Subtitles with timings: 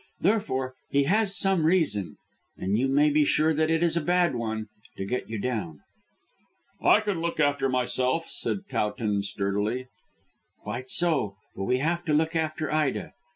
[0.19, 2.17] Therefore he has some reason
[2.57, 4.65] and you may be sure that it is a bad one
[4.97, 5.81] to get you down."
[6.81, 9.89] "I can look after myself," said Towton sturdily.
[10.63, 13.11] "Quite so; but we have to look after Ida.